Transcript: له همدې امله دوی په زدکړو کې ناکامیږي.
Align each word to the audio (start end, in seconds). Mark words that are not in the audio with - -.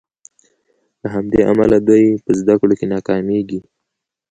له 1.01 1.07
همدې 1.15 1.39
امله 1.51 1.77
دوی 1.87 2.05
په 2.23 2.31
زدکړو 2.39 2.73
کې 2.79 2.85
ناکامیږي. 2.93 3.59